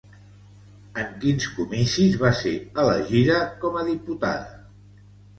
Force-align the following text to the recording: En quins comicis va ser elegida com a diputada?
En 1.01 1.09
quins 1.25 1.43
comicis 1.57 2.17
va 2.23 2.31
ser 2.39 2.53
elegida 2.85 3.37
com 3.65 3.77
a 3.83 3.85
diputada? 3.91 4.57